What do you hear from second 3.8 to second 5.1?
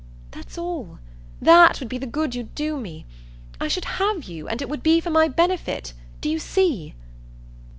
HAVE you, and it would be